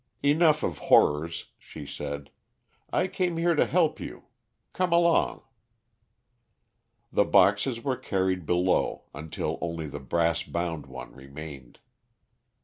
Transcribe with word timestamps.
"Enough 0.23 0.63
of 0.63 0.77
horrors," 0.89 1.45
she 1.59 1.85
said. 1.85 2.31
"I 2.91 3.05
came 3.05 3.37
here 3.37 3.53
to 3.53 3.67
help 3.67 3.99
you. 3.99 4.23
Come 4.73 4.91
along." 4.91 5.43
The 7.11 7.23
boxes 7.23 7.83
were 7.83 7.97
carried 7.97 8.47
below 8.47 9.03
until 9.13 9.59
only 9.61 9.85
the 9.85 9.99
brass 9.99 10.41
bound 10.41 10.87
one 10.87 11.11
remained. 11.13 11.77